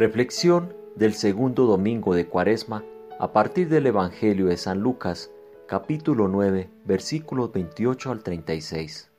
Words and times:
Reflexión 0.00 0.72
del 0.96 1.12
segundo 1.12 1.66
domingo 1.66 2.14
de 2.14 2.26
Cuaresma 2.26 2.82
a 3.18 3.34
partir 3.34 3.68
del 3.68 3.84
Evangelio 3.86 4.46
de 4.46 4.56
San 4.56 4.80
Lucas, 4.80 5.30
capítulo 5.66 6.26
9, 6.26 6.70
versículos 6.86 7.52
28 7.52 8.10
al 8.10 8.22
36. 8.22 9.10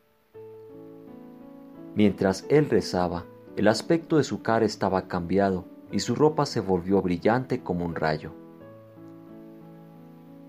Mientras 1.94 2.48
él 2.50 2.68
rezaba, 2.68 3.26
el 3.58 3.68
aspecto 3.68 4.18
de 4.18 4.24
su 4.24 4.42
cara 4.42 4.66
estaba 4.66 5.08
cambiado 5.08 5.66
y 5.92 6.00
su 6.00 6.16
ropa 6.16 6.48
se 6.48 6.62
volvió 6.62 7.00
brillante 7.04 7.62
como 7.62 7.86
un 7.86 7.94
rayo. 7.94 8.34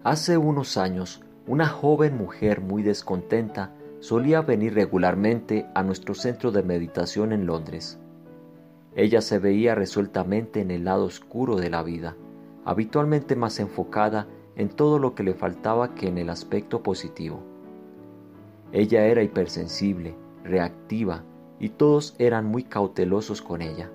Hace 0.02 0.38
unos 0.38 0.78
años, 0.78 1.20
una 1.46 1.68
joven 1.68 2.16
mujer 2.16 2.62
muy 2.62 2.82
descontenta 2.82 3.74
solía 4.00 4.40
venir 4.40 4.72
regularmente 4.72 5.66
a 5.74 5.82
nuestro 5.82 6.14
centro 6.14 6.52
de 6.52 6.62
meditación 6.62 7.34
en 7.34 7.44
Londres. 7.44 7.98
Ella 8.94 9.22
se 9.22 9.38
veía 9.38 9.74
resueltamente 9.74 10.60
en 10.60 10.70
el 10.70 10.84
lado 10.84 11.04
oscuro 11.04 11.56
de 11.56 11.70
la 11.70 11.82
vida, 11.82 12.14
habitualmente 12.64 13.36
más 13.36 13.58
enfocada 13.58 14.26
en 14.54 14.68
todo 14.68 14.98
lo 14.98 15.14
que 15.14 15.22
le 15.22 15.34
faltaba 15.34 15.94
que 15.94 16.08
en 16.08 16.18
el 16.18 16.28
aspecto 16.28 16.82
positivo. 16.82 17.40
Ella 18.70 19.06
era 19.06 19.22
hipersensible, 19.22 20.14
reactiva, 20.44 21.24
y 21.58 21.70
todos 21.70 22.14
eran 22.18 22.46
muy 22.46 22.64
cautelosos 22.64 23.40
con 23.40 23.62
ella. 23.62 23.90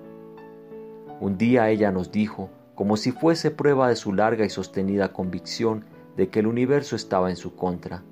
Un 1.20 1.36
día 1.36 1.68
ella 1.68 1.92
nos 1.92 2.10
dijo, 2.10 2.48
como 2.74 2.96
si 2.96 3.12
fuese 3.12 3.50
prueba 3.50 3.88
de 3.88 3.96
su 3.96 4.12
larga 4.12 4.44
y 4.44 4.50
sostenida 4.50 5.12
convicción 5.12 5.84
de 6.16 6.28
que 6.28 6.40
el 6.40 6.46
universo 6.46 6.96
estaba 6.96 7.30
en 7.30 7.36
su 7.36 7.54
contra, 7.54 8.02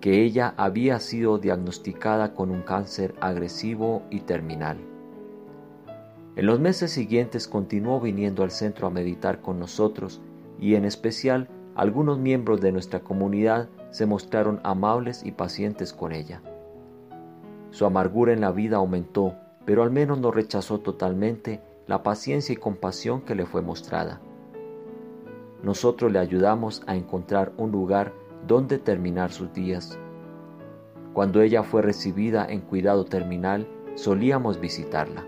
que 0.00 0.22
ella 0.22 0.52
había 0.56 0.98
sido 0.98 1.38
diagnosticada 1.38 2.34
con 2.34 2.50
un 2.50 2.62
cáncer 2.62 3.14
agresivo 3.20 4.02
y 4.10 4.20
terminal. 4.20 4.91
En 6.34 6.46
los 6.46 6.60
meses 6.60 6.90
siguientes 6.90 7.46
continuó 7.46 8.00
viniendo 8.00 8.42
al 8.42 8.50
centro 8.50 8.86
a 8.86 8.90
meditar 8.90 9.42
con 9.42 9.58
nosotros 9.58 10.22
y 10.58 10.76
en 10.76 10.86
especial 10.86 11.48
algunos 11.74 12.18
miembros 12.18 12.60
de 12.62 12.72
nuestra 12.72 13.00
comunidad 13.00 13.68
se 13.90 14.06
mostraron 14.06 14.60
amables 14.64 15.24
y 15.24 15.32
pacientes 15.32 15.92
con 15.92 16.12
ella. 16.12 16.40
Su 17.70 17.84
amargura 17.84 18.32
en 18.32 18.40
la 18.40 18.50
vida 18.50 18.78
aumentó, 18.78 19.34
pero 19.66 19.82
al 19.82 19.90
menos 19.90 20.20
no 20.20 20.30
rechazó 20.30 20.80
totalmente 20.80 21.60
la 21.86 22.02
paciencia 22.02 22.54
y 22.54 22.56
compasión 22.56 23.20
que 23.22 23.34
le 23.34 23.44
fue 23.44 23.60
mostrada. 23.60 24.20
Nosotros 25.62 26.10
le 26.12 26.18
ayudamos 26.18 26.82
a 26.86 26.96
encontrar 26.96 27.52
un 27.58 27.72
lugar 27.72 28.14
donde 28.46 28.78
terminar 28.78 29.32
sus 29.32 29.52
días. 29.52 29.98
Cuando 31.12 31.42
ella 31.42 31.62
fue 31.62 31.82
recibida 31.82 32.46
en 32.46 32.62
cuidado 32.62 33.04
terminal, 33.04 33.68
solíamos 33.94 34.58
visitarla. 34.60 35.26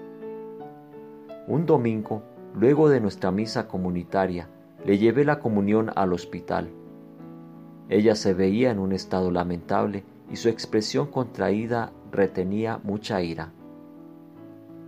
Un 1.46 1.66
domingo, 1.66 2.22
luego 2.54 2.88
de 2.88 3.00
nuestra 3.00 3.30
misa 3.30 3.68
comunitaria, 3.68 4.48
le 4.84 4.96
llevé 4.96 5.26
la 5.26 5.40
comunión 5.40 5.90
al 5.94 6.14
hospital. 6.14 6.70
Ella 7.90 8.14
se 8.14 8.32
veía 8.32 8.70
en 8.70 8.78
un 8.78 8.92
estado 8.92 9.30
lamentable 9.30 10.04
y 10.30 10.36
su 10.36 10.48
expresión 10.48 11.08
contraída 11.08 11.92
retenía 12.10 12.80
mucha 12.82 13.20
ira. 13.20 13.52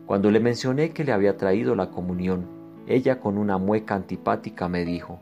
Cuando 0.07 0.31
le 0.31 0.41
mencioné 0.41 0.91
que 0.91 1.05
le 1.05 1.13
había 1.13 1.37
traído 1.37 1.75
la 1.75 1.91
comunión, 1.91 2.47
ella 2.87 3.20
con 3.20 3.37
una 3.37 3.59
mueca 3.59 3.95
antipática 3.95 4.67
me 4.69 4.85
dijo, 4.85 5.19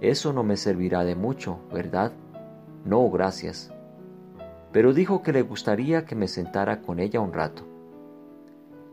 Eso 0.00 0.32
no 0.32 0.44
me 0.44 0.56
servirá 0.56 1.02
de 1.02 1.16
mucho, 1.16 1.58
¿verdad? 1.72 2.12
No, 2.84 3.10
gracias. 3.10 3.72
Pero 4.70 4.92
dijo 4.92 5.22
que 5.22 5.32
le 5.32 5.42
gustaría 5.42 6.04
que 6.04 6.14
me 6.14 6.28
sentara 6.28 6.82
con 6.82 7.00
ella 7.00 7.20
un 7.20 7.32
rato. 7.32 7.67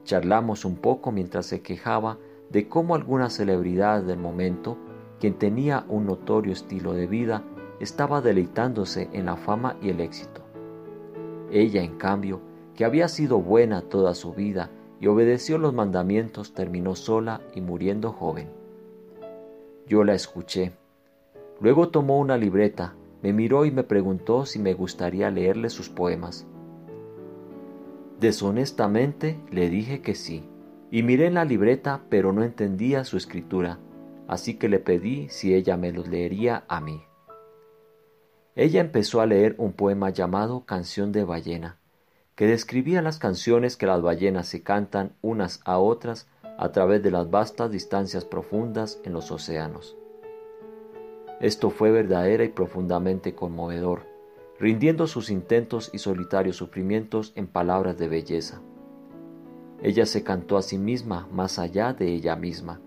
Charlamos 0.06 0.66
un 0.66 0.78
poco 0.78 1.12
mientras 1.12 1.48
se 1.48 1.62
quejaba 1.62 2.18
de 2.50 2.70
cómo 2.70 2.96
alguna 2.96 3.30
celebridad 3.30 4.04
del 4.04 4.20
momento, 4.20 4.78
quien 5.20 5.34
tenía 5.34 5.86
un 5.90 6.06
notorio 6.06 6.54
estilo 6.54 6.94
de 6.94 7.08
vida, 7.08 7.44
estaba 7.80 8.22
deleitándose 8.22 9.10
en 9.12 9.26
la 9.26 9.36
fama 9.36 9.76
y 9.82 9.90
el 9.90 10.00
éxito. 10.00 10.42
Ella, 11.52 11.84
en 11.84 11.98
cambio, 11.98 12.40
que 12.76 12.86
había 12.86 13.08
sido 13.08 13.40
buena 13.40 13.82
toda 13.82 14.14
su 14.14 14.34
vida 14.34 14.70
y 15.02 15.08
obedeció 15.08 15.58
los 15.58 15.74
mandamientos, 15.74 16.54
terminó 16.54 16.96
sola 16.96 17.42
y 17.54 17.62
muriendo 17.62 18.12
joven. 18.12 18.48
Yo 19.88 20.04
la 20.04 20.14
escuché. 20.14 20.74
Luego 21.60 21.90
tomó 21.90 22.20
una 22.20 22.38
libreta, 22.38 22.94
me 23.22 23.34
miró 23.34 23.66
y 23.66 23.72
me 23.72 23.84
preguntó 23.84 24.46
si 24.46 24.60
me 24.60 24.74
gustaría 24.74 25.32
leerle 25.32 25.70
sus 25.70 25.90
poemas. 25.90 26.46
Deshonestamente 28.20 29.40
le 29.52 29.70
dije 29.70 30.02
que 30.02 30.16
sí, 30.16 30.44
y 30.90 31.04
miré 31.04 31.28
en 31.28 31.34
la 31.34 31.46
libreta 31.46 32.06
pero 32.10 32.32
no 32.32 32.44
entendía 32.44 33.04
su 33.04 33.18
escritura, 33.18 33.80
así 34.28 34.56
que 34.56 34.70
le 34.70 34.80
pedí 34.80 35.28
si 35.30 35.54
ella 35.54 35.76
me 35.76 35.92
los 35.92 36.08
leería 36.08 36.64
a 36.68 36.80
mí. 36.80 37.04
Ella 38.56 38.80
empezó 38.80 39.20
a 39.20 39.26
leer 39.26 39.56
un 39.58 39.74
poema 39.74 40.12
llamado 40.12 40.66
Canción 40.66 41.12
de 41.12 41.26
Ballena, 41.26 41.78
que 42.36 42.48
describía 42.48 43.02
las 43.02 43.20
canciones 43.20 43.76
que 43.76 43.86
las 43.86 44.02
ballenas 44.02 44.48
se 44.48 44.64
cantan 44.64 45.14
unas 45.22 45.60
a 45.66 45.78
otras 45.78 46.28
a 46.58 46.72
través 46.72 47.04
de 47.04 47.12
las 47.12 47.30
vastas 47.30 47.70
distancias 47.70 48.24
profundas 48.24 49.02
en 49.04 49.12
los 49.12 49.30
océanos. 49.32 49.98
Esto 51.42 51.70
fue 51.70 51.92
verdadera 51.92 52.46
y 52.46 52.50
profundamente 52.50 53.36
conmovedor, 53.36 54.04
rindiendo 54.60 55.08
sus 55.08 55.30
intentos 55.30 55.90
y 55.94 55.98
solitarios 55.98 56.56
sufrimientos 56.56 57.34
en 57.36 57.48
palabras 57.48 57.98
de 57.98 58.08
belleza. 58.08 58.62
Ella 59.84 60.06
se 60.06 60.24
cantó 60.24 60.58
a 60.58 60.62
sí 60.62 60.78
misma 60.78 61.28
más 61.32 61.60
allá 61.60 61.94
de 61.94 62.14
ella 62.14 62.36
misma. 62.36 62.80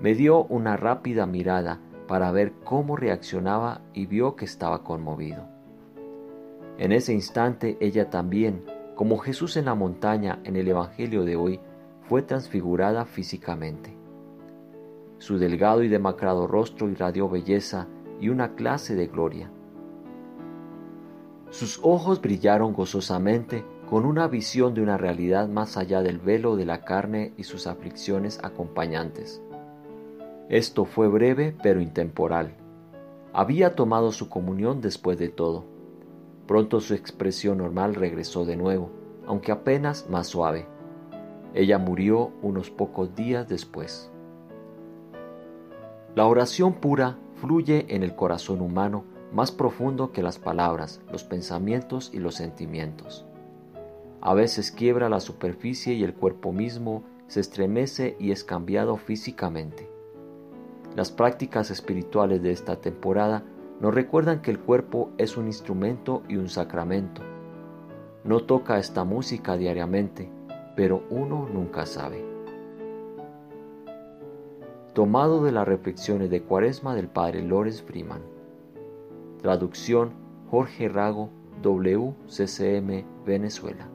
Me 0.00 0.14
dio 0.14 0.44
una 0.44 0.76
rápida 0.76 1.26
mirada 1.26 1.80
para 2.08 2.32
ver 2.32 2.52
cómo 2.64 2.96
reaccionaba 2.96 3.82
y 3.92 4.06
vio 4.06 4.34
que 4.34 4.46
estaba 4.46 4.82
conmovido. 4.82 5.46
En 6.78 6.92
ese 6.92 7.12
instante 7.12 7.76
ella 7.80 8.08
también, 8.08 8.64
como 8.96 9.18
Jesús 9.18 9.56
en 9.58 9.66
la 9.66 9.74
montaña 9.74 10.40
en 10.44 10.56
el 10.56 10.66
Evangelio 10.68 11.24
de 11.24 11.36
hoy, 11.36 11.60
fue 12.08 12.22
transfigurada 12.22 13.04
físicamente. 13.04 13.94
Su 15.18 15.38
delgado 15.38 15.82
y 15.82 15.88
demacrado 15.88 16.46
rostro 16.46 16.88
irradió 16.88 17.28
belleza 17.28 17.86
y 18.18 18.30
una 18.30 18.54
clase 18.54 18.94
de 18.94 19.06
gloria. 19.06 19.52
Sus 21.50 21.80
ojos 21.82 22.20
brillaron 22.20 22.72
gozosamente 22.72 23.64
con 23.88 24.06
una 24.06 24.28
visión 24.28 24.72
de 24.72 24.82
una 24.82 24.96
realidad 24.96 25.48
más 25.48 25.76
allá 25.76 26.00
del 26.00 26.18
velo 26.18 26.54
de 26.54 26.64
la 26.64 26.84
carne 26.84 27.32
y 27.36 27.42
sus 27.42 27.66
aflicciones 27.66 28.38
acompañantes. 28.44 29.42
Esto 30.48 30.84
fue 30.84 31.08
breve 31.08 31.56
pero 31.60 31.80
intemporal. 31.80 32.54
Había 33.32 33.74
tomado 33.74 34.12
su 34.12 34.28
comunión 34.28 34.80
después 34.80 35.18
de 35.18 35.28
todo. 35.28 35.64
Pronto 36.46 36.80
su 36.80 36.94
expresión 36.94 37.58
normal 37.58 37.96
regresó 37.96 38.44
de 38.44 38.56
nuevo, 38.56 38.90
aunque 39.26 39.50
apenas 39.50 40.08
más 40.08 40.28
suave. 40.28 40.66
Ella 41.52 41.78
murió 41.78 42.30
unos 42.42 42.70
pocos 42.70 43.16
días 43.16 43.48
después. 43.48 44.08
La 46.14 46.26
oración 46.26 46.74
pura 46.74 47.18
fluye 47.34 47.86
en 47.88 48.04
el 48.04 48.14
corazón 48.14 48.60
humano 48.60 49.04
más 49.32 49.52
profundo 49.52 50.12
que 50.12 50.22
las 50.22 50.38
palabras, 50.38 51.00
los 51.10 51.24
pensamientos 51.24 52.10
y 52.12 52.18
los 52.18 52.34
sentimientos. 52.34 53.24
A 54.20 54.34
veces 54.34 54.70
quiebra 54.70 55.08
la 55.08 55.20
superficie 55.20 55.94
y 55.94 56.04
el 56.04 56.14
cuerpo 56.14 56.52
mismo 56.52 57.04
se 57.26 57.40
estremece 57.40 58.16
y 58.18 58.32
es 58.32 58.44
cambiado 58.44 58.96
físicamente. 58.96 59.88
Las 60.96 61.12
prácticas 61.12 61.70
espirituales 61.70 62.42
de 62.42 62.50
esta 62.50 62.76
temporada 62.76 63.44
nos 63.80 63.94
recuerdan 63.94 64.42
que 64.42 64.50
el 64.50 64.58
cuerpo 64.58 65.10
es 65.16 65.36
un 65.36 65.46
instrumento 65.46 66.22
y 66.28 66.36
un 66.36 66.48
sacramento. 66.48 67.22
No 68.24 68.40
toca 68.40 68.78
esta 68.78 69.04
música 69.04 69.56
diariamente, 69.56 70.28
pero 70.76 71.04
uno 71.08 71.48
nunca 71.50 71.86
sabe. 71.86 72.24
Tomado 74.92 75.44
de 75.44 75.52
las 75.52 75.66
reflexiones 75.66 76.28
de 76.30 76.42
Cuaresma 76.42 76.94
del 76.94 77.08
Padre 77.08 77.42
Lores 77.42 77.80
Freeman. 77.80 78.39
Traducción 79.40 80.12
Jorge 80.50 80.88
Rago, 80.88 81.30
WCCM, 81.62 83.04
Venezuela. 83.24 83.88